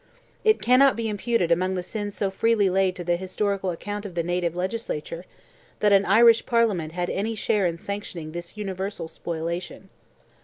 It 0.43 0.63
cannot 0.63 0.95
be 0.95 1.07
imputed 1.07 1.51
among 1.51 1.75
the 1.75 1.83
sins 1.83 2.15
so 2.17 2.31
freely 2.31 2.71
laid 2.71 2.95
to 2.95 3.03
the 3.03 3.17
historical 3.17 3.69
account 3.69 4.03
of 4.03 4.15
the 4.15 4.23
native 4.23 4.55
legislature, 4.55 5.25
that 5.79 5.91
an 5.93 6.05
Irish 6.05 6.47
parliament 6.47 6.93
had 6.93 7.11
any 7.11 7.35
share 7.35 7.67
in 7.67 7.77
sanctioning 7.77 8.31
this 8.31 8.57
universal 8.57 9.07
spoliation. 9.07 9.89